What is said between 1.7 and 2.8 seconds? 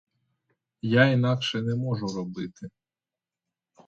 можу робити.